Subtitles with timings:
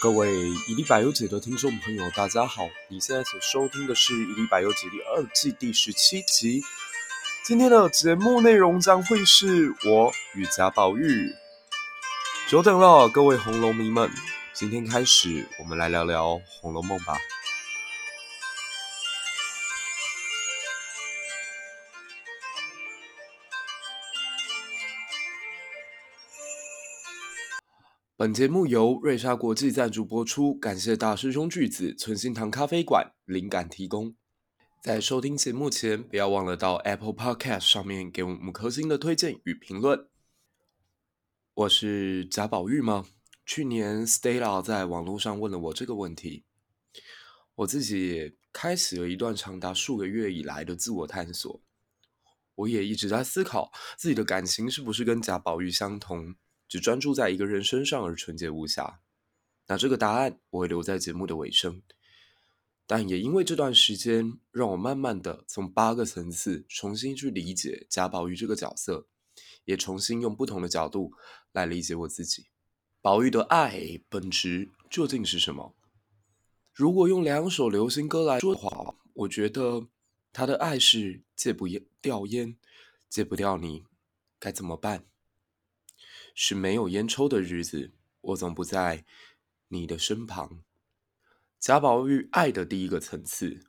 [0.00, 2.66] 各位一粒百忧解的听众朋友，大家好！
[2.88, 6.62] 你现在所收听的是《一粒百忧解》第二季第十七集。
[7.44, 11.30] 今天的节目内容将会是我与贾宝玉。
[12.48, 14.10] 久等了，各位红楼迷们！
[14.54, 16.28] 今天开始，我们来聊聊
[16.62, 17.18] 《红楼梦》吧。
[28.20, 34.14] 本节目由瑞莎国际赞助播出，感谢大师兄巨子、存心堂咖啡馆灵感提供。
[34.82, 40.06] 在收听节目前，不要忘了到 Apple Podcast 上面给我们五颗星的推荐与评论。
[41.54, 43.06] 我是贾宝玉吗？
[43.46, 46.44] 去年 Stella 在网络上问了我这个问题，
[47.54, 51.62] 我自己也开始了一段长达数个月以来的自我探索。
[52.54, 56.34] 我也一直在思考自己的感情是不是跟贾宝玉相同。
[56.70, 59.00] 只专注在一个人身上而纯洁无瑕，
[59.66, 61.82] 那这个答案我会留在节目的尾声。
[62.86, 69.08] 但也因为这段时间，让我慢慢的从八个层次重新去理解贾宝玉这个角色，
[69.64, 71.12] 也重新用不同的角度
[71.50, 72.46] 来理解我自己。
[73.00, 75.74] 宝玉的爱本质究竟是什么？
[76.72, 79.88] 如果用两首流行歌来说的话，我觉得
[80.32, 81.66] 他的爱是戒不
[82.00, 82.56] 掉烟，
[83.08, 83.82] 戒不掉你，
[84.38, 85.09] 该怎么办？
[86.42, 89.04] 是没有烟抽的日子，我总不在
[89.68, 90.64] 你的身旁。
[91.58, 93.66] 贾宝玉爱的第一个层次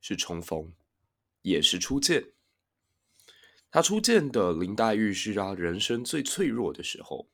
[0.00, 0.72] 是重逢，
[1.42, 2.32] 也是初见。
[3.70, 7.28] 他初见的林黛玉是他人生最脆弱的时候，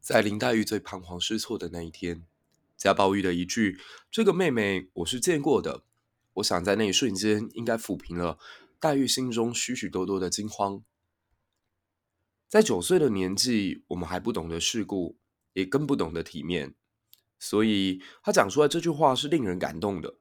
[0.00, 2.26] 在林黛玉最彷徨失措的那一天，
[2.76, 3.78] 贾宝玉的一句
[4.10, 5.84] “这个妹妹我是见过的”，
[6.34, 8.40] 我想在那一瞬间应该抚平了
[8.80, 10.82] 黛玉心中许许多多的惊慌。
[12.50, 15.16] 在九岁的年纪，我们还不懂得世故，
[15.52, 16.74] 也更不懂得体面，
[17.38, 20.16] 所以他讲出来这句话是令人感动的。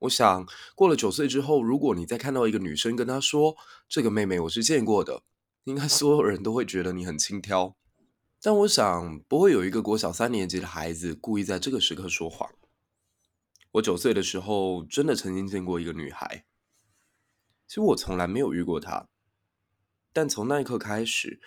[0.00, 3.56] 我想，过了九岁之后，如果你再看到一个女生跟他说
[3.88, 5.22] ：“这个妹妹我是见过的”，
[5.64, 7.74] 应该所有人都会觉得你很轻佻。
[8.42, 12.50] 但我想，不会有一个国小三年级的孩子故意在这个时刻说谎。
[13.72, 16.44] 我九岁的时候，真的曾经见过一个女孩，
[17.66, 19.08] 其实我从来没有遇过她。
[20.12, 21.40] 但从那一刻开始，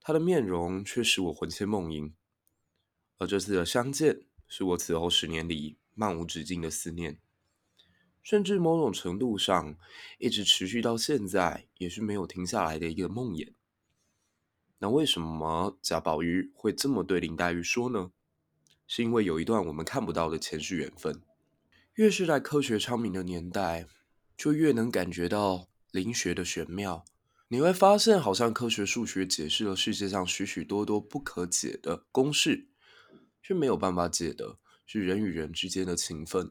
[0.00, 2.12] 他的面容却使我魂牵梦萦。
[3.18, 7.18] 而这次的相见，是我此后十年里漫无止境的思念，
[8.22, 9.76] 甚至某种程度上，
[10.18, 13.52] 一直持续到现在，也是没有停下来的一个梦魇。
[14.78, 18.10] 那为什么贾宝玉会这么对林黛玉说呢？
[18.88, 21.22] 是因为有一段我们看不到的前世缘分。
[21.94, 23.86] 越是在科学昌明的年代，
[24.36, 27.04] 就越能感觉到灵学的玄妙。
[27.52, 32.68] 你会发现，好像科学数学解释了世界上许许多多不可解的公式，
[33.42, 36.50] 却没有办法解的是人与人之间的情分。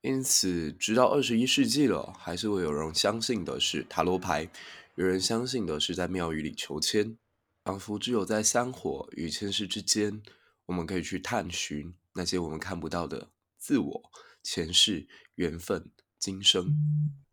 [0.00, 4.50] 因此，直到二十一世纪了，还是会有人相信的是塔罗牌，
[4.96, 7.16] 有人相信的是在庙宇里求签，
[7.62, 10.20] 仿佛只有在香火与前世之间，
[10.66, 14.02] 我们可以去探寻那些我们看不到的自我、
[14.42, 16.76] 前世、缘分、今生。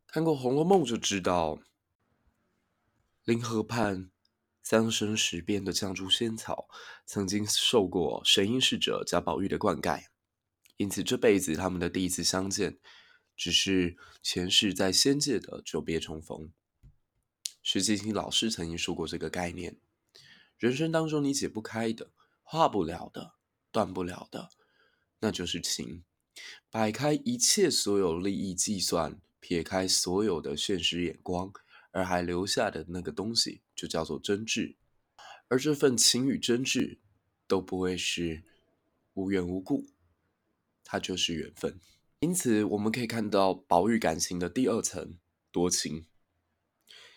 [0.06, 1.60] 看过《红楼梦》就知道。
[3.30, 4.10] 临河畔
[4.64, 6.68] 三生石边的绛珠仙草，
[7.06, 10.06] 曾经受过神瑛侍者贾宝玉的灌溉，
[10.78, 12.80] 因此这辈子他们的第一次相见，
[13.38, 16.52] 只是前世在仙界的久别重逢。
[17.62, 19.78] 石青青老师曾经说过这个概念：
[20.58, 22.10] 人生当中你解不开的、
[22.42, 23.34] 化不了的、
[23.72, 24.50] 断不了的，
[25.20, 26.04] 那就是情。
[26.72, 31.54] 摆开一切所有利益计算，撇开所有的现实眼光。
[31.92, 34.76] 而还留下的那个东西，就叫做真挚。
[35.48, 37.00] 而这份情与真挚，
[37.48, 38.44] 都不会是
[39.14, 39.88] 无缘无故，
[40.84, 41.80] 它就是缘分。
[42.20, 45.18] 因此，我们可以看到宝玉感情的第二层
[45.52, 46.06] 多情。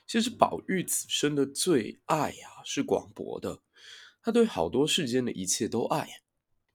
[0.07, 3.63] 其实，宝玉此生的最爱啊，是广博的。
[4.23, 6.23] 他对好多世间的一切都爱。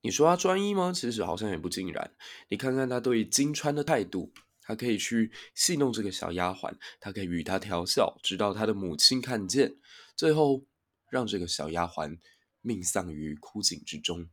[0.02, 0.92] 你说他专一吗？
[0.94, 2.16] 其实好像也不尽然。
[2.50, 4.34] 你看看他对金釧的态度。
[4.68, 9.78] 他可以去戏弄这个小丫鬟，他可以与她调笑，直到他的母亲看见，
[10.14, 10.66] 最后
[11.10, 12.18] 让这个小丫鬟
[12.60, 14.28] 命丧于枯井之中。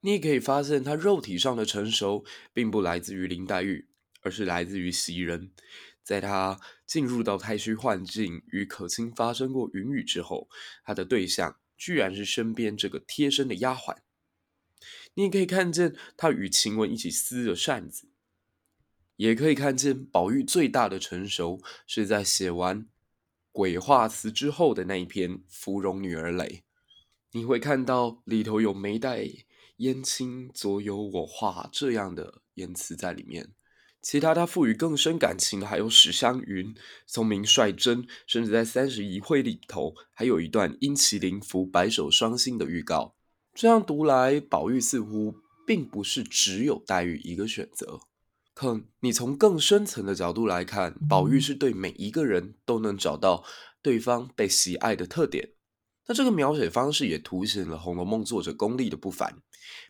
[0.00, 3.86] 你也可以发现，他肉体上的成熟，并不来自于林黛玉，
[4.22, 5.52] 而是来自于袭人。
[6.02, 10.48] 在他进入到太虚幻境，与可卿发生过云雨之后，
[10.82, 13.98] 他的对象居然是身边这个贴身的丫鬟。
[15.12, 18.08] 你也可以看见，他与晴雯一起撕着扇子。
[19.16, 22.86] 也可以看见宝玉最大的成熟，是在写完
[23.52, 26.44] 鬼话词之后的那一篇《芙蓉女儿泪》。
[27.32, 29.28] 你会看到里头有眉黛
[29.78, 33.52] 燕青左有我画这样的言辞在里面。
[34.00, 36.74] 其他他赋予更深感情的还有史湘云
[37.06, 43.16] 聪明率真，甚至在三十一会里头还有一段因麒麟服白首双星的预告。
[43.54, 48.00] 这样读来，宝玉似乎并不是只有黛玉一个选择。
[48.54, 53.44] 可你从更深层的角度来看，宝玉是对每一个人都能找到
[53.82, 55.50] 对方被喜爱的特点。
[56.06, 59.38] 那这个描写方式也凸显了《红楼梦》作者功力的不凡。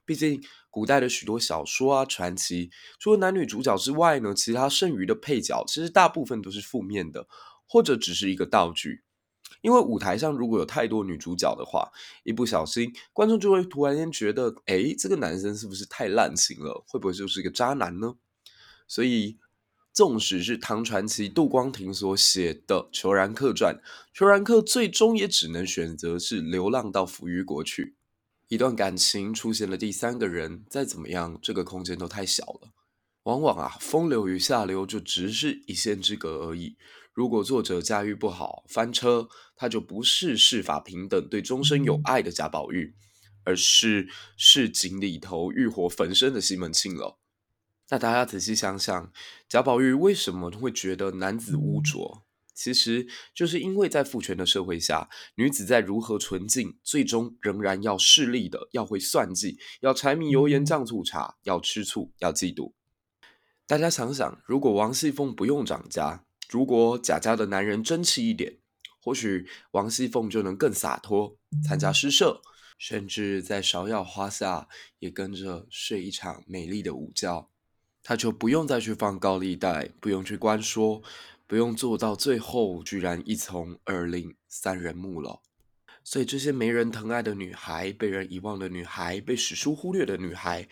[0.06, 7.26] 毕竟，古代的许多小说啊、传奇，除了男女主角之外呢，其他剩余的配角其实大部分都是负面的，
[7.68, 9.02] 或者只是一个道具。
[9.60, 11.90] 因为舞台上如果有太多女主角的话，
[12.22, 16.84] 一不小心，观众就会突然间觉得，哎，这个男生是不是太滥情了？
[16.86, 18.14] 会不会就是一个渣男呢？
[18.86, 19.38] 所以。
[19.96, 23.80] 纵使是唐传奇杜光庭所写的《虬髯客传》，
[24.18, 27.94] 虬髯客最终也只能选择是流浪到扶余国去。
[28.48, 32.72] 一段感情出现了第三个人，再怎么样，这个空间都太小了。
[33.22, 36.76] 往往啊，风流与下流就只是一线之隔而已。
[37.12, 42.96] 如果作者驾驭不好，翻车，他就不是世法平等、对终身有爱的贾宝玉，
[43.44, 47.20] 而是市井里头欲火焚身的西门庆了。
[47.90, 49.12] 那大家仔细想想，
[49.48, 52.24] 贾宝玉为什么会觉得男子污浊？
[52.54, 62.72] 其实就是因为在父权的社会下，女子在如何纯净，最终仍然要势利的，要会算计，要柴米油盐酱醋茶，要吃醋，要嫉妒。
[63.66, 68.58] 大家想想，如果王熙凤不用掌家，如果贾家的男人争气一点，
[69.00, 71.36] 或许王熙凤就能更洒脱，
[71.66, 72.40] 参加诗社，
[72.78, 74.68] 甚至在芍药花下
[75.00, 77.50] 也跟着睡一场美丽的午觉。
[78.06, 81.02] 他就不用再去放高利贷，不用去关说，
[81.46, 85.40] 不用做到最后居然一从二令三人目了。
[86.04, 90.68] 所以这些没人疼爱的女孩，被人遗忘的女孩，被史书忽略的女孩，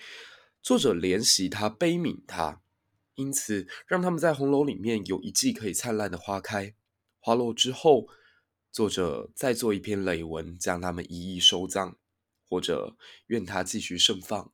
[0.62, 2.60] 作者怜惜她，悲悯她，
[3.14, 6.74] 因此让他们在红楼里面有一季可以灿烂的花开。
[7.18, 8.08] 花落之后，
[8.70, 11.94] 作者再做一篇累文，将他们一一收葬，
[12.46, 12.94] 或者
[13.28, 14.52] 愿他继续盛放。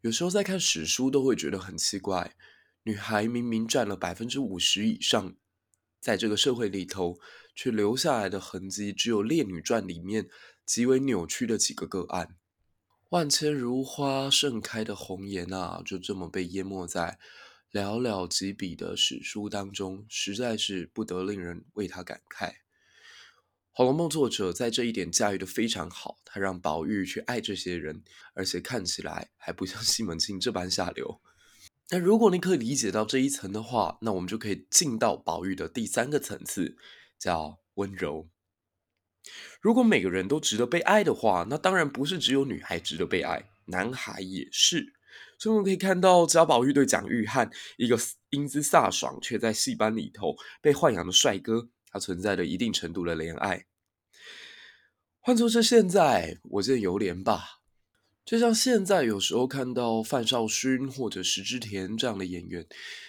[0.00, 2.36] 有时候在看史书都会觉得很奇怪，
[2.84, 5.34] 女孩明明占了百分之五十以上，
[6.00, 7.18] 在这个社会里头，
[7.54, 10.28] 却留下来的痕迹只有《烈女传》里面
[10.64, 12.36] 极为扭曲的几个个案。
[13.08, 17.18] 万千如花盛开的红颜啊，就这么被淹没在
[17.72, 22.50] 寥寥几笔的史书当中，实在是不得令人为她感慨。
[23.78, 28.02] 《红楼梦》作者在这一点驾驭的非常好，他让宝玉去爱这些人，
[28.34, 31.20] 而且看起来还不像西门庆这般下流。
[31.90, 36.76] 那如果你可以理解到这一层的话，那我们就可以进到宝玉的第三个层次，
[37.20, 38.28] 叫温柔。
[39.60, 44.92] 如果每个人都值得被爱的话，那当然不是只有女孩值得被爱，男孩也是。
[45.38, 47.96] 所以我们可以看到，贾宝玉对蒋玉菡，一个
[48.30, 51.68] 英姿飒爽却在戏班里头被豢养的帅哥。
[51.90, 53.64] 他存在着一定程度的怜爱。
[55.28, 57.60] 换作是现在，我见犹怜吧。
[58.24, 62.66] 就像现在有时候看到范少勋或者石之田这样的演员，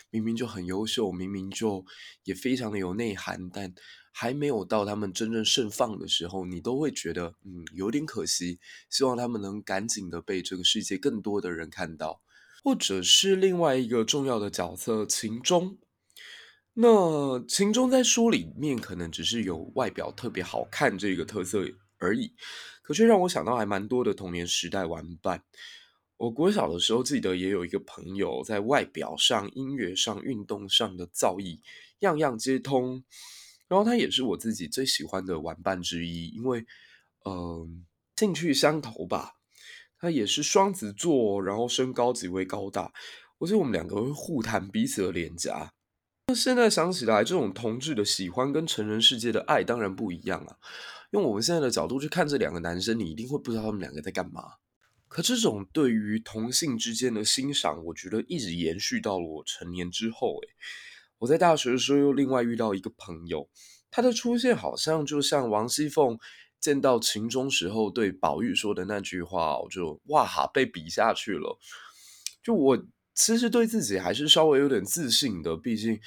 [0.10, 1.86] 明明就很优秀，明明就
[2.26, 3.74] 也非常的有内涵，但
[4.12, 8.60] 还没有到他们真正盛放的时候，你都会觉得嗯有点可惜。
[8.90, 12.22] 希望他们能赶紧的被这个世界更多的人看到，
[12.62, 15.78] 或者是另外一个重要的角色秦钟。
[16.74, 21.64] 那秦钟在书里面可能只是有外表特别好看这个特色
[22.00, 22.34] 而已，
[22.82, 25.44] 可却让我想到还蛮多的童年时代玩伴。
[26.18, 31.60] 我国小的时候记得也有一个朋友，在外表上、音乐上、运动上的造诣
[32.00, 33.04] 样样皆通，
[33.68, 36.66] 然后他也是我自己最喜欢的玩伴之一，因为
[37.26, 37.70] 嗯、呃、
[38.18, 39.36] 兴趣相投吧。
[40.02, 42.94] 他也是双子座，然后身高极为高大，
[43.38, 45.74] 我觉得我们两个会互弹彼此的脸颊。
[46.28, 50.56] 那现在想起来，这种同志的喜欢跟成人世界的爱当然不一样啊。
[51.12, 54.44] 用我们现在的角度去看这两个男生，你一定会不知道他们两个在干嘛。
[55.08, 60.38] 可这种对于同性之间的欣赏，我觉得一直延续到了我成年之后。
[60.42, 60.50] 诶，
[61.18, 63.50] 我在大学的时候又另外遇到一个朋友，
[63.90, 66.18] 他的出现好像就像王熙凤
[66.60, 71.58] 见到秦钟时候对宝玉说的那句话，我就哇哈被比下去了。
[72.44, 72.86] 就我。
[73.16, 76.00] 其实对自己还是稍微有点自信的，毕竟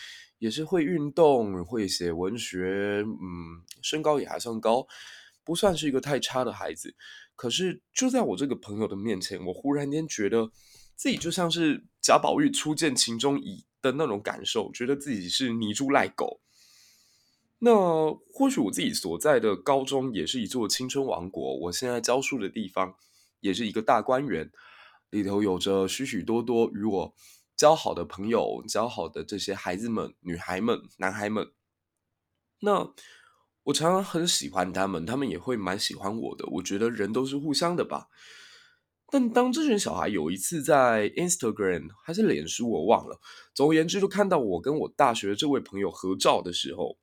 [0.43, 4.85] 也是会运动、会写文学，嗯，身高也还算高，
[5.45, 6.97] 不算是一个太差的孩子。
[7.37, 10.51] 可是就在我这个朋友的面前，我忽然间觉得
[10.97, 16.41] 自己就像是贾宝玉初见秦钟仪的那种感受，觉得自己是泥猪赖狗。
[17.61, 22.97] 那或许我自己所在的高中也是一座青春王国，我现在教书的地方
[23.39, 24.51] 也是一个大观园，
[25.11, 27.15] 里头有着许许多多与我
[27.57, 31.53] 交好的朋友，交好的这些孩子们、女孩们、男孩们。
[32.61, 32.93] 那
[33.65, 36.45] 我常常很喜欢他们，他们也会蛮喜欢我的。
[36.47, 38.09] 我觉得人都是互相的吧。
[39.11, 43.21] 但当这群小孩有一次在 Instagram 还是脸书，我忘了，
[43.53, 46.97] 总而言之，就看到我跟我大学的这位朋友合照的时候，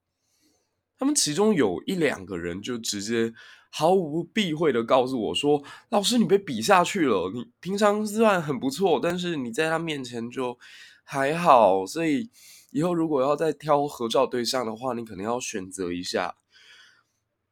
[1.00, 3.34] 他们其中有一两个人就直接
[3.72, 7.32] 毫无避讳的告诉我说：“老师，你被比下去了。
[7.34, 10.60] 你平常虽然很不错，但是你在他面前就
[11.04, 11.86] 还好。
[11.86, 12.30] 所以
[12.72, 16.36] 以后如果要再挑合照对象的话，你可能要选择一下。”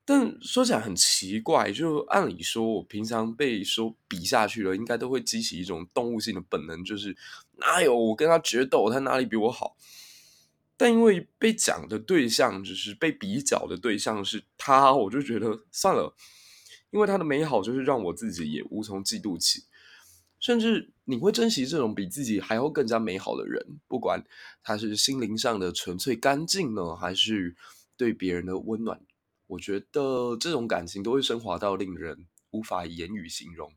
[0.09, 7.13] 但说起来很奇怪，就按理说，我平常被说比下去了，应该都会激起一种动物性的本能，就是
[7.57, 9.75] 哪有我跟他决斗，他哪里比我好？
[10.77, 16.15] 但因为被讲的对象就是被比较的对象是他，我就觉得算了，
[16.91, 19.63] 因为他的美好就是让我自己也无从嫉妒起，
[20.39, 24.23] 甚至你会珍惜这种比自己还要更加美好的人，不管
[24.61, 27.55] 他是心灵上的纯粹干净呢，还是
[27.97, 29.01] 对别人的温暖。
[29.47, 33.73] 我觉得这种感情都会升华到令人无法言语形容。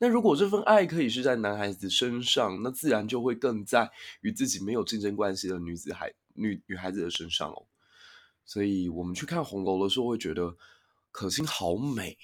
[0.00, 3.88] 那如果这份爱可以是在男孩子身上，那自然就会更在
[4.22, 7.66] 与自己没有竞争关系的女子孩女女孩子的身上哦。
[8.44, 10.56] 所以我们去看红楼的时候，会觉得
[11.12, 12.18] 可心好美，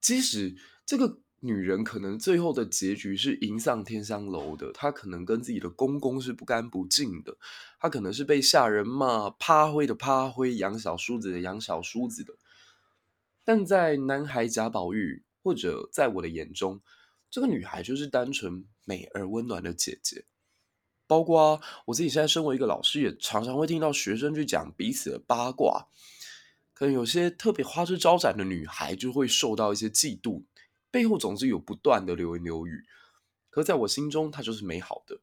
[0.00, 0.54] 即使
[0.86, 1.18] 这个。
[1.40, 7.36] 女人可能最后的结局是迎上天香楼的，她可能跟自己的公公是不干不净的，
[7.78, 12.34] 她可能是被下人骂趴灰的趴灰，养小叔子的养小叔子的。
[13.44, 16.80] 但在男孩贾宝玉，或者在我的眼中，
[17.30, 20.24] 这个女孩就是单纯美而温暖的姐姐。
[21.06, 25.86] 包括我自己现在身为一个老师，也常常会听到学生去讲彼此的八卦，
[26.74, 30.42] 可能有些特别花枝招展的女孩就会受到一些嫉妒。
[30.90, 32.84] 背后总是有不断的流言流语，
[33.48, 35.20] 可在我心中，她就是美好的。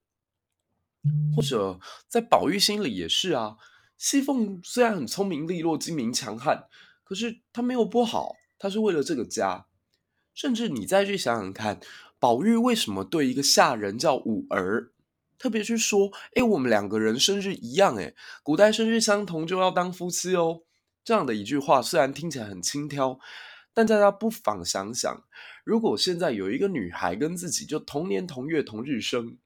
[1.35, 3.57] 或者在宝玉心里也是啊。
[3.97, 6.69] 熙凤虽然很聪明利落、精明强悍，
[7.03, 9.67] 可是她没有不好，她是为了这个家。
[10.33, 11.79] 甚至你再去想想看，
[12.19, 14.91] 宝玉为什么对一个下人叫五儿，
[15.37, 18.13] 特别去说：“哎，我们两个人生日一样，哎，
[18.43, 20.61] 古代生日相同就要当夫妻哦。”
[21.03, 23.19] 这样的一句话，虽然听起来很轻佻。
[23.75, 25.23] 但大家不妨想想，
[25.63, 29.39] 如果现在有一个女孩跟自己就同年同月同日生，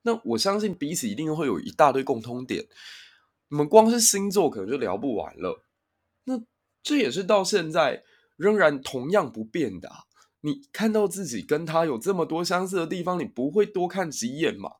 [0.00, 2.64] 那我相信彼此一定会有一大堆共通点。
[3.48, 5.62] 你们光是星座可能就聊不完了。
[6.24, 6.40] 那
[6.82, 8.02] 这也是到现在
[8.36, 10.04] 仍然同样不变的啊。
[10.46, 14.74] 你看到自己跟他有这么多相似的地方，你不会多看几眼吗？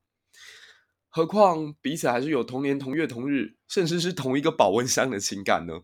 [1.09, 5.81] 何况彼此还是有同年同月同日，甚至是同一个保温箱的情感呢？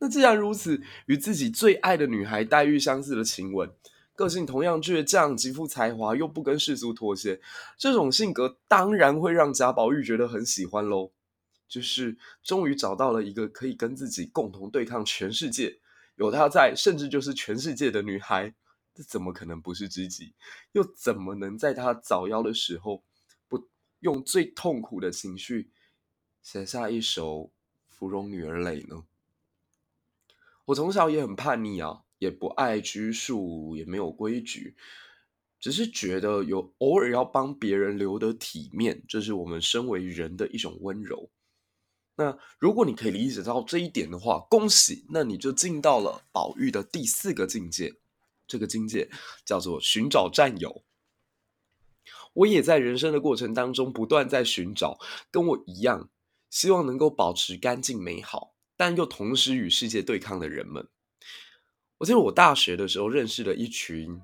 [0.00, 3.70] 那既然如此，与自己最爱的女孩黛玉相似的晴雯，
[4.16, 7.40] 个性同样倔强，极富才华，又不跟世俗妥协，
[7.78, 11.12] 这种性格当然会让贾宝玉觉得很喜欢喽。
[11.68, 15.78] 就是终于找到了一个可以跟自己共同对抗全世界，
[16.16, 18.52] 有她在，甚至就是全世界的女孩，
[18.94, 20.34] 这怎么可能不是知己？
[20.72, 23.04] 又怎么能在他早夭的时候，
[23.48, 23.68] 不
[24.00, 25.70] 用最痛苦的情绪
[26.42, 27.44] 写下一首
[27.88, 29.04] 《芙蓉女儿泪》呢？
[30.66, 34.76] 我从小也很叛逆啊，也不爱拘束，也没有规矩，
[35.58, 41.30] 只是觉得有偶尔要帮别人留得体面，这是我们身为人的一种温柔。
[42.14, 47.94] 那如果你可以理解到这一点的话，恭喜，那你就进到了宝玉的第四个境界，
[48.52, 49.08] 这个境界
[49.46, 50.84] 叫做寻找战友。
[52.34, 54.98] 我也在人生的过程当中不断在寻找，
[55.30, 56.10] 跟我一样，
[56.50, 58.54] 希望能够保持干净美好。
[58.76, 60.86] 但又同时与世界对抗的人们，
[61.96, 64.20] 我记得我大学的时候认识了一群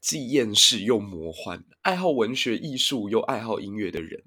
[0.00, 4.24] 既厌世又魔幻、爱好文学艺术又爱好音乐的人。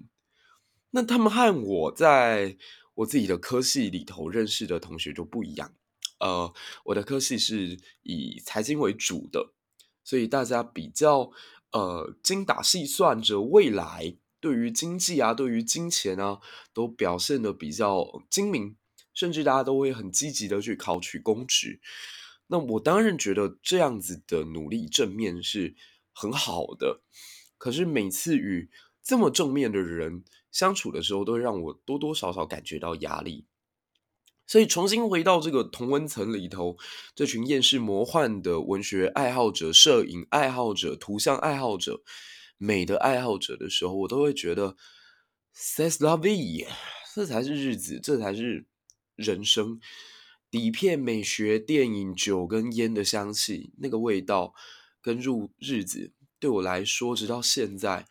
[0.90, 2.56] 那他们和我在
[2.94, 5.74] 我自己的科系里头认识的同学就不一样。
[6.22, 9.52] 呃，我的科系是以财经为主的，
[10.02, 11.30] 所以大家比较
[11.72, 16.38] 呃精打细算着未来，对于经济啊，对于金钱啊，
[16.72, 18.76] 都表现的比较精明。
[19.14, 21.82] 甚至大家都会很积极的去考取公职，
[22.46, 25.76] 那我当然觉得这样子的努力正面是
[26.14, 27.02] 很好的。
[27.58, 28.70] 可是每次与
[29.02, 33.44] 这么正面的人相处的时候，都会让我多多少少感觉到压力。
[34.46, 36.76] 所以重新回到这个同温层里头，
[37.14, 42.02] 这群厌世魔幻的文学爱好者、摄影爱好者、图像爱好者、
[42.58, 44.76] 美的爱好者的时候，我都会觉得
[45.56, 46.66] ，says lovey，
[47.14, 48.66] 这才是日子，这才是。
[49.14, 49.78] 人生，
[50.50, 54.54] 底片、美学、电影、酒跟烟的香气，那个味道
[55.02, 58.06] 跟入日子，对我来说，直到现在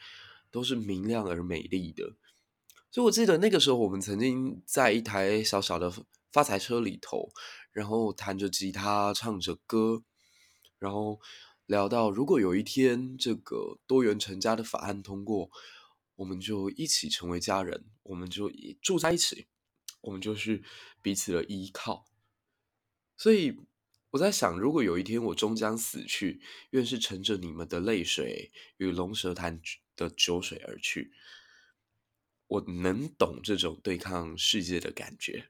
[0.52, 2.14] 都是明亮而美丽的。
[2.92, 5.92] 所以我记得那个时候，我们曾经在一台小小的
[6.32, 7.32] 发财车里头，
[7.72, 10.04] 然后弹着吉他，唱着歌，
[10.80, 11.20] 然后
[11.66, 15.50] 聊到，如果有一天这个多元成家的法案通过，
[16.16, 19.48] 我们就一起成为家人，我们就住在一起，
[20.02, 20.64] 我们就是
[21.02, 22.06] 彼此的依靠。
[23.18, 23.56] 所以
[24.12, 29.62] 我在想，如果有一天我终将死去，愿是乘着你们的泪水与龙舌潭
[29.96, 31.14] 的酒水而去。
[32.48, 35.50] 我能懂这种对抗世界的感觉。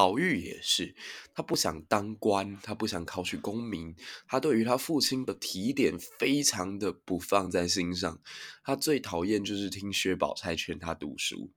[0.00, 0.96] 宝玉也是，
[1.34, 3.94] 他不想当官，他不想考取功名，
[4.26, 8.18] 他对于他父亲的提点非常的不放在心上。
[8.64, 11.52] 他最讨厌就是听薛宝钗劝他读书。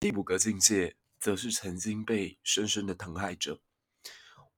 [0.00, 3.60] 第五个境界，则是曾经被深深的疼爱着。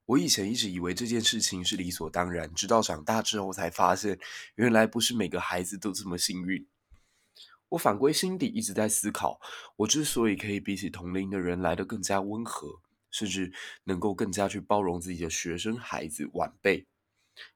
[0.06, 4.20] 我以前一直以为这件事情是理所当然，直到长大之后才发现，
[4.54, 6.64] 原来不是每个孩子都这么幸运。
[7.70, 9.40] 我反归心底一直在思考，
[9.78, 12.83] 我之所以可以比起同龄的人来得更加温和，
[13.14, 13.52] 甚至
[13.84, 16.84] 能够更加去包容自己的学生、孩子、晚辈，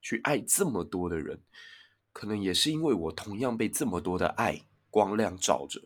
[0.00, 1.40] 去爱这么多的人，
[2.12, 5.82] 可能也是因为我同样被这么多的爱光亮照着。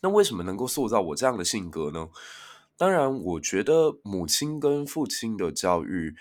[0.00, 2.08] 那为什么能够塑造我这样的性格呢？
[2.78, 6.16] 当然，我觉得母亲跟父亲的教育，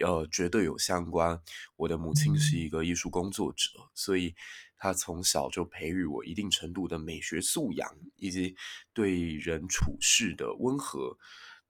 [0.00, 1.40] 呃，绝对有相关。
[1.76, 4.34] 我的母亲是一个艺术工作者，所以
[4.76, 8.56] 她从小就培育我一定程度的美学素养，以及
[8.92, 11.16] 对人处事的温和。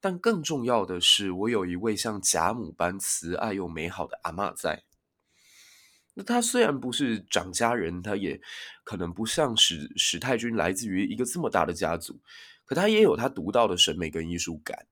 [0.04, 4.84] 但更重要的是，我有一位像贾母般慈爱又美好的阿嬷在。
[6.12, 8.38] 那她虽然不是长家人，她也
[8.84, 12.20] 可能不像史史太君来自于一个这么大的家族。
[12.66, 14.86] 可她也有她独到的审美跟艺术感。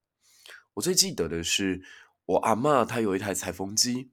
[0.73, 1.83] 我最记得的是，
[2.25, 4.09] 我阿嬷她有一台裁缝机，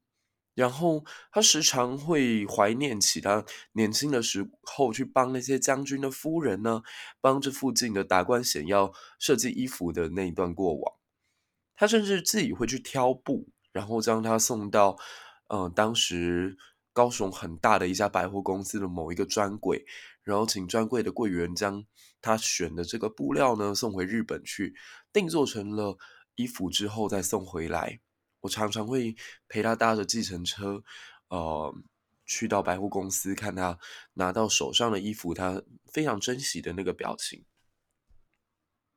[0.60, 6.82] 然后他时常会怀念起他年轻的时候去帮那些将军的夫人呢，
[7.22, 10.96] 帮这附近的达官显要设计衣服的那一段过往。
[11.78, 14.98] 他甚至自己会去挑布，然后将它送到，
[15.48, 16.58] 呃，当时
[16.92, 19.86] 高雄很大的一家百货公司的某一个专柜。
[20.26, 21.86] 然后请专柜的柜员将
[22.22, 24.76] 他选的这个布料呢送回日本去
[25.14, 25.98] 定做成了
[26.36, 28.02] 衣服之后再送回来。
[28.42, 29.16] 我常常会
[29.48, 30.84] 陪他搭着计程车，
[31.30, 31.76] 呃，
[32.26, 33.78] 去到百货公司看他
[34.14, 37.46] 拿到手上的衣服，他非常珍惜的那个表情。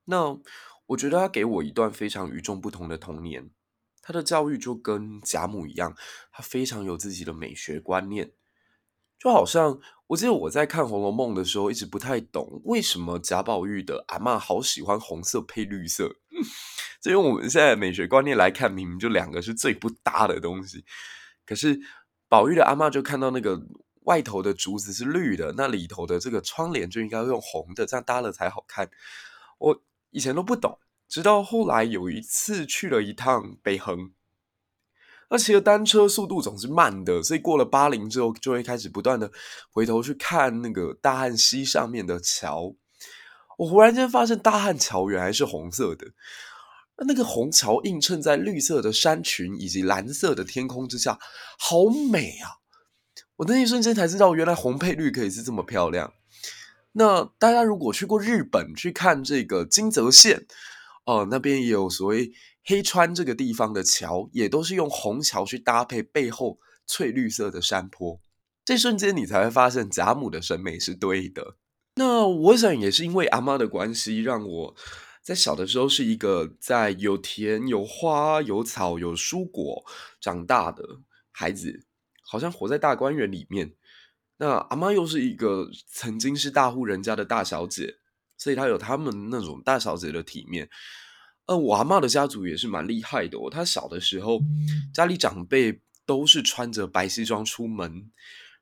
[0.04, 0.38] 那
[0.86, 3.50] 我觉得他给我一段非常与众不同的童年。
[4.04, 5.96] 他的教育就跟贾母一样，
[6.32, 8.32] 他非常有自己的美学观念。
[9.16, 16.16] 就好像我记得我在看《红楼梦》的时候，一直不太懂为什么贾宝玉的阿嬷好喜欢红色配绿色。
[17.00, 20.84] 这用我们现在美学观念来看，明明就两个是最不搭的东西。
[21.44, 21.78] 可是
[22.28, 23.60] 宝玉的阿嬷就看到那个
[24.04, 28.88] 外头的竹子是绿的，那里头的这个窗帘就应该用红的，这样搭了才好看。
[29.58, 30.78] 我以前都不懂，
[31.08, 34.12] 直到后来有一次去了一趟北横。
[35.30, 39.32] 那骑的单车速度总是慢的，所以过了八陵之后，就会开始不断的
[39.70, 42.74] 回头去看那个大汉溪上面的桥。
[43.62, 46.04] 我忽然间发现大汉桥原来是红色的，
[47.06, 51.16] 那个红桥映衬在绿色的山群以及蓝色的天空之下，
[51.60, 52.58] 好美啊！
[53.36, 56.12] 我那一瞬间才知道，原来红配绿可以是这么漂亮。
[56.94, 60.44] 那大家如果去过日本去看这个金泽县，
[61.04, 62.32] 哦、呃，那边也有所谓。
[62.64, 68.20] 黑川这个地方的桥也都是用红桥去搭配背后翠绿色的山坡，
[68.64, 71.56] 这瞬间你才会发现贾母的审美是对的。
[71.96, 74.74] 那我想也是因为阿妈的关系，让我
[75.20, 79.84] 在小的时候是一个在有田有花有草有蔬果
[80.20, 80.82] 长大的
[81.30, 81.84] 孩子，
[82.24, 83.74] 好像活在大观园里面。
[84.38, 87.98] 那阿妈又是一个曾经是大户人家的大小姐，
[88.38, 90.68] 所以她有他们那种大小姐的体面。
[91.46, 93.38] 呃，我阿嬷的家族也是蛮厉害的。
[93.50, 94.40] 她小的时候，
[94.94, 98.10] 家里长辈都是穿着白西装出门，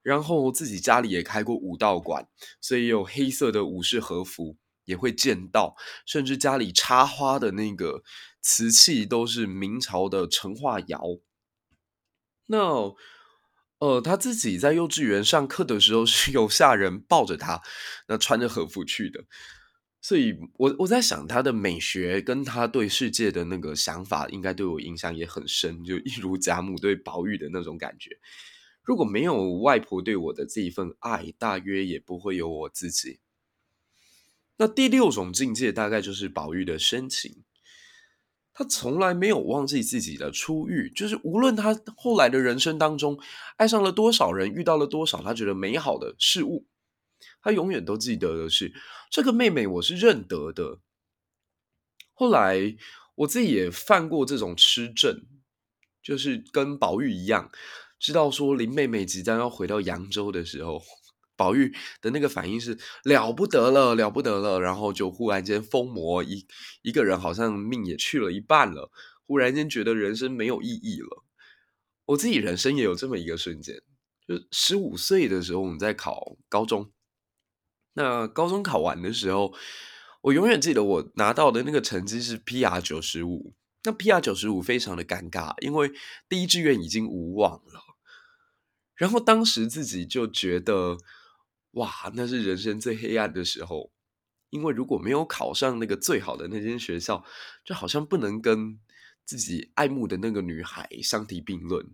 [0.03, 2.27] 然后自己家里也开过武道馆，
[2.61, 8.03] 所以有黑色的武士和服，也会剑道，甚至家里插花的那个
[8.41, 11.21] 瓷器都是明朝的成化窑。
[12.47, 12.95] 那，
[13.79, 17.63] 呃，他自己在幼稚园上课的时候是有下人抱着他，
[18.09, 19.25] 那穿着和服去的。
[20.03, 28.19] 所以我我在想，他的美学跟他对世界的那个想法，应该对我影响也很深，就一如贾母对宝玉的那种感觉。
[28.91, 33.21] 如果没有外婆对我的这一份爱，大约也不会有我自己。
[34.57, 37.45] 那第六种境界，大概就是宝玉的深情。
[38.53, 43.17] 他从来没有忘记自己的初遇，就是无论他后来的人生当中
[43.59, 46.67] 爱上了多少人，遇到了多少他觉得美好的事物，
[47.41, 48.75] 他永远都记得的是
[49.09, 50.81] 这个妹妹，我是认得的。
[52.13, 52.77] 后来
[53.15, 55.23] 我自己也犯过这种痴症，
[56.03, 57.53] 就是跟宝玉一样，
[58.01, 60.83] 知道说林妹妹即将要回到扬州的时候。
[61.37, 66.47] 宝玉的那个反应是了不得了，了不得了，然后就忽然间疯魔，一
[66.83, 68.91] 一个人好像命也去了一半了，
[69.27, 71.25] 忽然间觉得人生没有意义了。
[72.05, 73.77] 我自己人生也有这么一个瞬间，
[74.29, 76.93] 就十五岁的时候，我们在考高中。
[77.95, 79.55] 那高中考完的时候，
[80.21, 83.55] 我永远记得我拿到的那个成绩是 PR 九十五。
[83.85, 85.91] 那 PR 九十五非常的尴尬，因为
[86.29, 87.90] 第一志愿已经无望了。
[89.01, 90.99] 然后当时自己就觉得。
[91.75, 93.93] 哇，那是人生最黑暗的时候，
[94.51, 97.25] 因为如果没有考上那个最好的那间学校，
[97.65, 98.81] 就好像不能跟
[99.25, 101.87] 自己爱慕的那个女孩相提并论。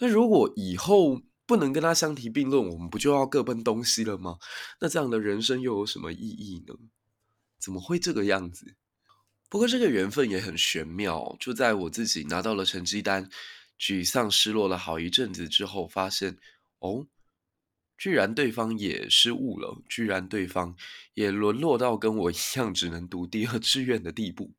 [0.00, 4.36] 那如果以后不能跟她相提并论，我们不就要各奔东西了吗？
[4.82, 6.74] 那这样的人生又有什么意义呢？
[7.58, 8.76] 怎么会这个样子？
[9.48, 13.30] 不过这个缘分也很玄妙，就在我自己拿到了成绩单，
[13.78, 16.36] 沮丧失落了好一阵子之后，发现
[16.78, 17.06] 哦。
[17.96, 20.74] 居然对方也失误了，居然对方
[21.14, 24.50] 也沦落到跟我一样只能读第二志愿的地步。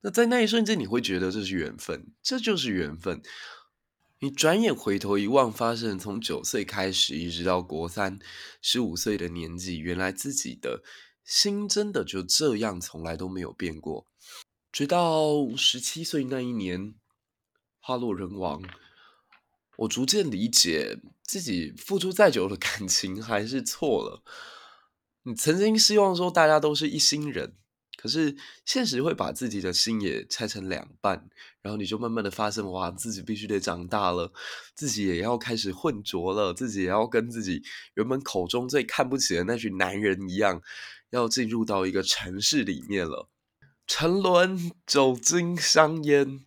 [0.00, 3.20] 那在那一瞬间，你会觉得这是缘分，这就是缘分。
[4.20, 8.18] 你转眼回头一望，发现从九岁开始一直到国三
[8.62, 10.82] 十五岁的年纪，原来自己的
[11.22, 14.06] 心真的就这样，从来都没有变过。
[14.72, 16.94] 直到十七岁那一年，
[17.80, 18.62] 花落人亡。
[19.78, 24.22] 我逐渐理解，自己付出再久的感情还是错了。
[25.22, 27.54] 你曾经希望说大家都是一心人，
[27.96, 31.28] 可是现实会把自己的心也拆成两半，
[31.62, 34.32] 然后你就慢慢的发现，哇，自己必须得长大了，
[34.74, 37.62] 自己也要开始混浊了，自己也要跟自己
[37.94, 40.60] 原本口中最看不起的那群男人一样，
[41.10, 43.28] 要进入到一个城市里面了，
[43.86, 46.46] 沉沦、酒精、香烟，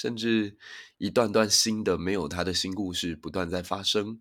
[0.00, 0.56] 甚至。
[1.02, 4.20] 一段段新的没有他的新故事不断在发生，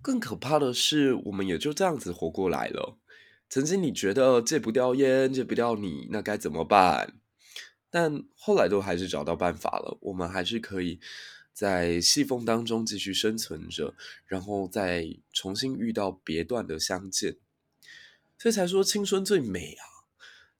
[0.00, 2.96] 更可怕的是，我们也就这样子活过来了。
[3.50, 7.20] 曾经你觉得戒不掉烟，戒不掉你，那该怎么办？
[7.90, 9.98] 但后来都还是找到办法了。
[10.00, 10.98] 我们还是可以
[11.52, 13.94] 在细缝当中继续生存着，
[14.24, 17.36] 然后再重新遇到别段的相见。
[18.38, 19.97] 这才说青春最美啊！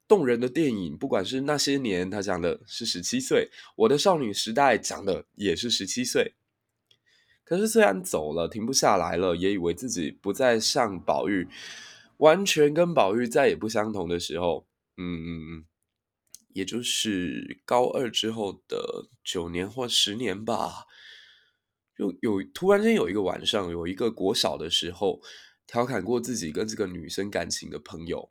[0.08, 6.34] 动人的电影，不管是那些年，他讲的是十七岁；我的少女时代讲的也是十七岁。
[7.44, 11.46] 可是虽然走了，停不下来了，也以为自己不再像宝玉，
[12.16, 14.66] 完全跟宝玉再也不相同的时候，
[14.96, 15.64] 嗯，
[16.54, 20.86] 也就是高二之后的九年或十年吧，
[21.96, 25.20] 就有突然间有一个晚上，有一个国小的时候，
[25.66, 28.30] 调侃过自己跟这个女生感情的朋友。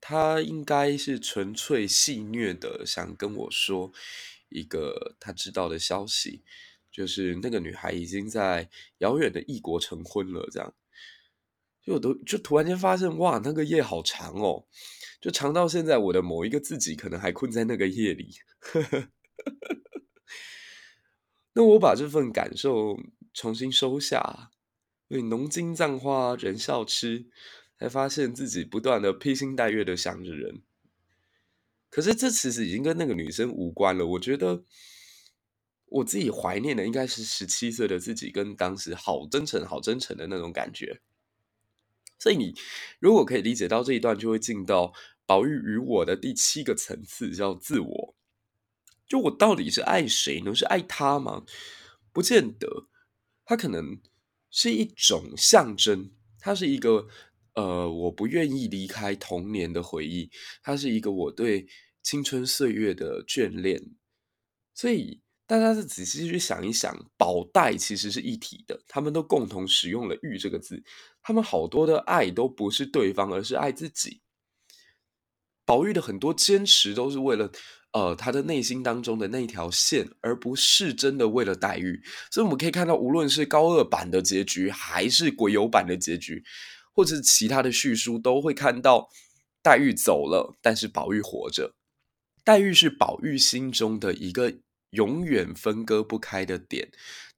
[0.00, 3.92] 他应该是纯粹戏谑的，想跟我说
[4.48, 6.42] 一个他知道的消息，
[6.90, 10.48] 就是那个女孩已经在遥远的异国成婚了。
[10.50, 10.74] 这样，
[11.84, 14.64] 就我都就突然间发现，哇，那个夜好长哦，
[15.20, 18.36] 就长到现在，我的某一个自己可能还困在那个夜里。
[21.52, 22.98] 那我把这份感受
[23.34, 24.50] 重新收下，
[25.08, 27.26] 因为浓金葬花人笑痴。
[27.80, 30.60] 才发现自己不断的披星戴月的想着人，
[31.88, 34.06] 可是这其实已经跟那个女生无关了。
[34.06, 34.62] 我觉得
[35.86, 41.00] 我自己怀念的应该是十七岁的自己，跟当时好真诚、好真诚的那种感觉。
[42.18, 42.54] 所以你
[42.98, 44.92] 如果可以理解到这一段，就会进到
[45.24, 48.14] 宝玉与我的第七个层次，叫自我。
[49.08, 50.54] 就我到底是爱谁呢？
[50.54, 51.46] 是爱他吗？
[52.12, 52.88] 不见得，
[53.46, 53.98] 他可能
[54.50, 57.08] 是一种象征，他是一个。
[57.54, 60.30] 呃，我不愿意离开童年的回忆，
[60.62, 61.66] 它是一个我对
[62.02, 63.80] 青春岁月的眷恋。
[64.74, 70.82] 所以大家再仔细去想一想，宝黛其实是一体的，他们都共同使用了“玉”这个字，
[71.20, 74.20] 他们好多的爱都不是对方，而是爱自己。
[75.66, 77.50] 宝玉的很多坚持都是为了
[77.92, 82.00] 呃他的内心当中的那条线，而不是真的为了黛玉。
[82.30, 86.42] 所以我们可以看到，无论是高二版的结局，还是鬼友版的结局。
[87.00, 89.08] 或者其他的叙述都会看到，
[89.62, 91.74] 黛玉走了，但是宝玉活着。
[92.44, 94.58] 黛玉是宝玉心中的一个
[94.90, 96.90] 永远分割不开的点，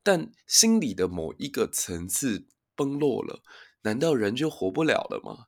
[0.02, 3.44] 但心里的某一个层次崩落了，
[3.82, 5.46] 难道人就活不了了吗？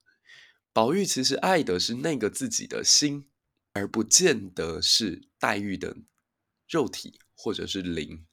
[0.73, 3.27] 宝玉其实爱的是那个自己的心，
[3.73, 5.97] 而不见得是黛玉的
[6.69, 8.25] 肉体或者是灵。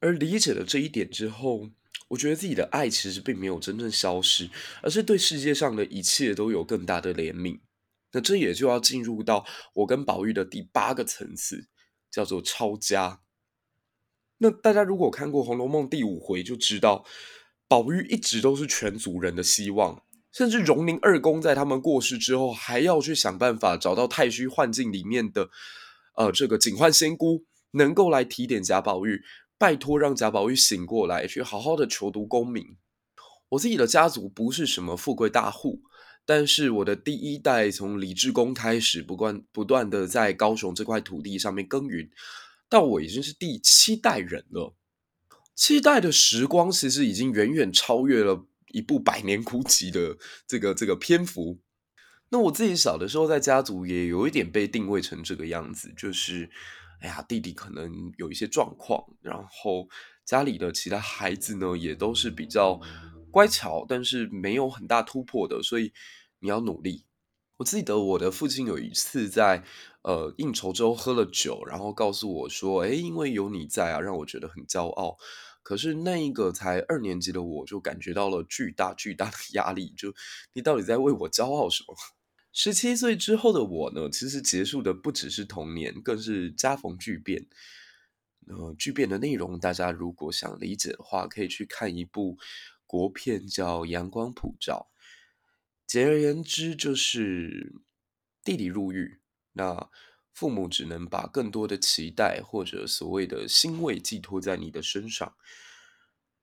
[0.00, 1.70] 而理解了这一点之后，
[2.12, 4.50] 我觉得自己的爱其实并没有真正消失，
[4.82, 7.60] 而是对世界上的一切都有更大的怜悯。
[8.12, 11.68] 那这也就要进入到我跟宝玉的第八个层次，
[12.10, 13.20] 叫做抄家。
[14.38, 17.06] 那大家如果看过《红楼梦》第五回，就知道
[17.66, 25.48] 宝玉一直都是全族人的希望，甚至荣宁二公在他们过世之后，还要去想办法找到太虚幻境里面的
[26.16, 29.22] 呃这个警幻仙姑，能够来提点贾宝玉，
[29.62, 32.76] 拜托让贾宝玉醒过来，去好好的求读功名。
[33.50, 35.82] 我自己的家族不是什么富贵大户。
[36.24, 42.10] 但是我的第一代从李志公开始，不断不断的在高雄这块土地上面耕耘，
[42.68, 44.74] 到我已经是第七代人了。
[45.54, 51.60] 七代的时光其实已经远远超越了一部百年孤寂的这个这个篇幅。
[52.30, 56.50] 那我自己小的时候在家族也有一点被定位成这个样子，就是
[57.02, 59.86] 哎呀，弟弟可能有一些状况，然后
[60.24, 62.80] 家里的其他孩子呢也都是比较。
[63.34, 65.90] 乖巧，但是没有很大突破的，所以
[66.40, 67.06] 你要努力。
[67.56, 69.64] 我记得我的父亲有一次在
[70.02, 75.16] 呃应酬之后喝了酒，然后告诉我说：“哎，因为有你在啊，让我觉得很骄傲。”
[75.64, 80.12] 可是那一个才二年级的我就感觉到了巨大巨大的压力，就
[80.52, 81.96] 你到底在为我骄傲什么？
[82.52, 87.46] 十七岁之后的我呢，其实结束的不只是童年，更是家逢巨变。
[88.46, 92.38] 呃，巨变的内容，大家如果想理解的话，可以去看一部。
[92.84, 94.90] 国片叫《阳光普照》，
[95.86, 97.72] 简而言之就是
[98.44, 99.22] 弟弟入狱，
[99.54, 99.88] 那
[100.34, 105.34] 父母只能把更多的期待或者所谓的欣慰寄托在你的身上，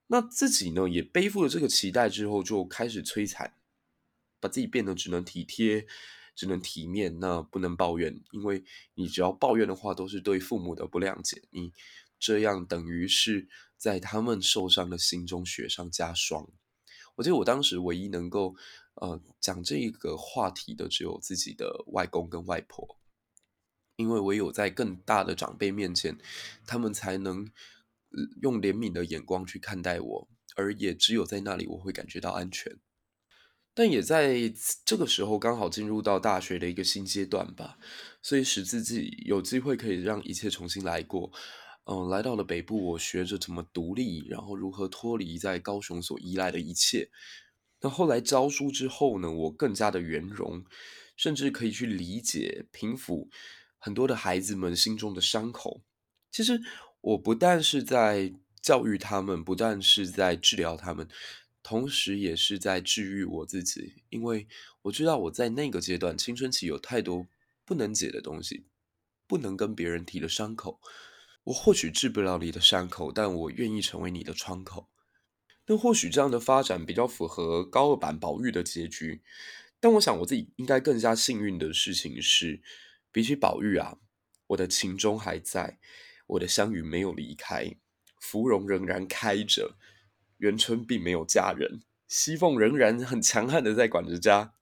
[0.07, 3.53] 那自己呢也背负了这个期待之后，就开始摧残，
[4.39, 5.85] 把自己变得只能体贴，
[6.35, 8.63] 只能体面，那不能抱怨，因为
[8.95, 11.73] 你只要抱怨的话，都是对父母的不谅解，你
[12.19, 13.47] 这样等于是。
[13.79, 16.49] 在他们受伤的心中雪上加霜。
[17.15, 18.53] 我记得我当时唯一能够
[18.95, 22.99] 呃讲这个话题的，只有自己的外公跟外婆，
[23.95, 26.17] 因为唯有在更大的长辈面前，
[26.67, 27.49] 他们才能
[28.41, 32.77] 用怜悯的眼光去看待我，而也只有在那里我会感觉到安全。
[33.73, 34.51] 但也在
[34.83, 37.77] 这个时候，刚好进入到大学的一个新阶段吧，
[38.21, 41.31] 所以使自己有机会可以让一切重新来过。
[41.85, 47.09] 嗯，来到了北部，我学着怎么独立，然后如何脱离在高雄所依赖的一切。
[47.81, 50.63] 那后来教书之后呢，我更加的圆融，
[51.15, 53.27] 甚至可以去理解、平抚
[53.77, 55.81] 很多的孩子们心中的伤口。
[56.29, 56.61] 其实
[57.01, 61.07] 我不但是在教育他们，不但是在治疗他们，
[61.61, 64.47] 同时也是在治愈我自己，因为
[64.83, 67.27] 我知道我在那个阶段青春期有太多
[67.65, 68.65] 不能解的东西，
[69.27, 70.79] 不能跟别人提的伤口。
[71.45, 74.89] 我或许治不了你的伤口，但我愿意成为你的窗口。
[75.65, 79.21] 那或许这样的发展比较符合高二版宝玉的结局。
[79.79, 82.61] 但我想我自己应该更加幸运的事情是，
[83.11, 83.97] 比起宝玉啊，
[84.47, 85.79] 我的情钟还在，
[86.27, 87.75] 我的湘云没有离开，
[88.19, 89.77] 芙蓉仍然开着，
[90.39, 94.53] 元春并没有嫁人，熙凤仍然很强悍的在管着家。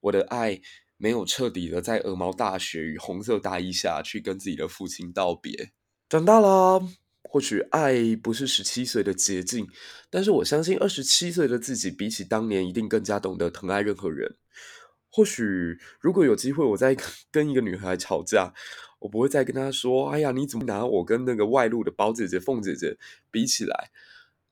[0.00, 0.60] 我的爱
[0.96, 5.72] 没有彻底的在鹅毛大雪与红色大衣下去跟自己的父亲道别。
[6.08, 6.80] 长大了，
[7.24, 9.66] 或许爱不是十七岁的捷径，
[10.08, 14.36] 但是我相信二十七岁的自己比起当年一定更加懂得疼爱任何人。
[15.10, 16.94] 或许如果有机会，我再
[17.30, 18.52] 跟一个女孩吵架，
[19.00, 22.96] 我不会再跟她说：“哎呀，你怎么拿我跟那个外露的宝姐姐、凤姐姐
[23.30, 23.90] 比起来？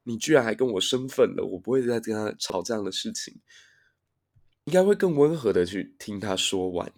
[0.05, 3.35] 你居然还跟我生分了！”我不会再跟他吵这样的事情，
[4.65, 6.93] 应该会更温和的去听他说完。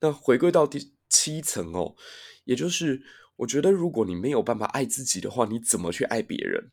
[0.00, 1.96] 那回归到第七层哦，
[2.44, 3.02] 也就是。
[3.36, 6.70] 我觉得，如果你没有办法爱自己的话，你怎么去爱别人？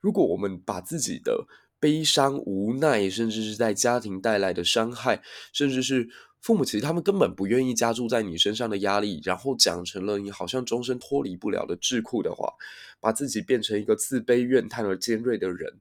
[0.00, 1.48] 如果我们把自己的
[1.80, 6.08] 悲伤、无奈，甚至是在家庭带来的伤害，甚至是
[6.40, 12.52] 父母其实他们根本不愿意加注在你身上的压力，然后讲成了你好像终身脱离不了的桎梏的话，
[13.00, 15.80] 把自己变成一个自卑、怨叹而尖锐的人，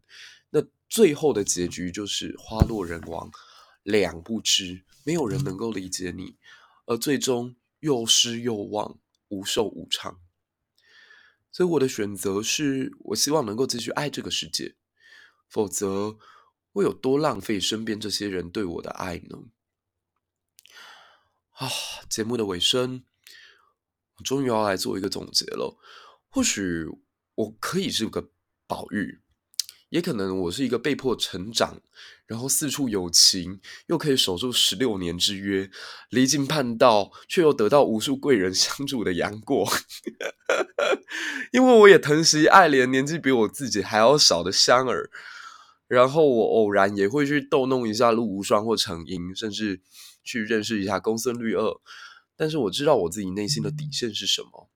[0.49, 3.29] 那最后的结局就是花落人亡，
[3.83, 6.35] 两不知，没有人能够理解你，
[6.85, 8.99] 而最终又失又忘。
[9.29, 10.21] 无寿无常，
[11.51, 14.75] 所以我的选择是我希望能够继续爱这个世界，
[15.47, 16.17] 否则
[16.71, 19.37] 会有多浪费身边这些人对我的爱呢？
[21.53, 21.67] 啊，
[22.07, 23.03] 节目的尾声，
[24.17, 25.77] 我终于要来做一个总结了。
[26.29, 26.85] 或许
[27.33, 28.29] 我可以是个
[28.67, 29.21] 宝玉，
[29.89, 31.81] 也可能我是一个被迫成长，
[32.27, 35.71] 然后四处有情，又可以守住十六年之约，
[36.09, 39.67] 离经叛道却又得到无数贵人相助的杨过。
[41.51, 45.09] 因为我也疼惜爱怜年纪比我自己还要小的香儿，
[45.87, 49.81] 然后我偶然也会去逗弄一下陆无双或程英，甚至
[50.23, 51.79] 去认识一下公孙绿萼。
[52.35, 54.69] 但是我知道我自己内心的底线是什么。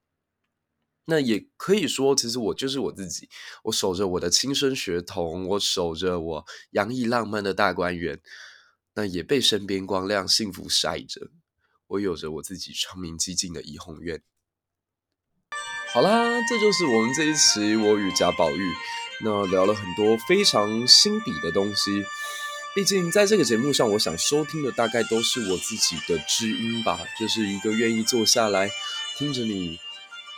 [1.06, 3.28] 那也可以说，其实我就是我自己。
[3.64, 8.22] 我守着我的亲生血统，我守着我洋溢浪漫的大观园，
[8.94, 11.32] 那也被身边光亮幸福晒着。
[11.88, 14.24] 我有着我自己长明寂静的怡红院。
[15.92, 18.74] 好啦，这就是我们这一期我与贾宝玉，
[19.24, 22.06] 那聊了很多非常心底的东西。
[22.74, 28.70] 毕竟在这个节目上，我想收听的大概都是我自己的知音吧，就是一个愿意坐下来
[29.18, 29.80] 听着你。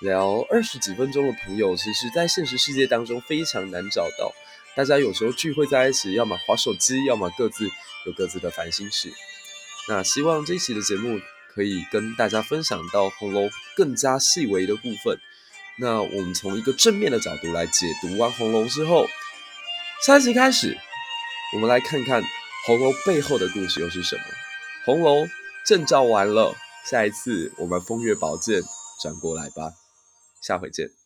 [0.02, 4.34] 聊二十几分钟的朋友，其实，在现实世界当中非常难找到。
[4.76, 7.70] 大家有时候聚会在一起，要么划手机，要么各自
[8.06, 9.10] 有各自的烦心事。
[9.88, 11.22] 那希望这一期的节目
[11.54, 15.18] 可以跟大家分享到红楼更加细微的部分。
[15.76, 19.08] 那我们从一个正面的角度来解读完红楼之后，
[20.06, 20.78] 下一集开始，
[21.54, 22.24] 我们来看看
[22.68, 24.24] 红楼背后的故事又是什么。
[24.86, 25.28] 红楼
[25.66, 26.56] 正照完了，
[26.86, 28.62] 下一次我们风月宝鉴
[29.02, 29.74] 转过来吧。
[30.42, 31.03] 下回见。